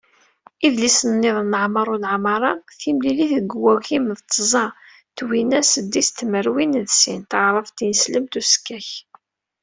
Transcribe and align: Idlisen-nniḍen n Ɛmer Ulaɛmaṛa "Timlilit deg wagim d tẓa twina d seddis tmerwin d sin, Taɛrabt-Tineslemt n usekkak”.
Idlisen-nniḍen 0.67 1.51
n 1.55 1.59
Ɛmer 1.65 1.87
Ulaɛmaṛa 1.93 2.51
"Timlilit 2.79 3.31
deg 3.43 3.51
wagim 3.63 4.07
d 4.17 4.19
tẓa 4.31 4.65
twina 5.17 5.59
d 5.63 5.65
seddis 5.71 6.09
tmerwin 6.11 6.73
d 6.87 6.89
sin, 6.99 7.21
Taɛrabt-Tineslemt 7.31 8.33
n 8.35 8.37
usekkak”. 8.39 8.89